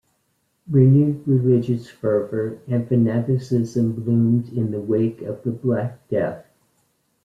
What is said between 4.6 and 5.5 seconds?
the wake of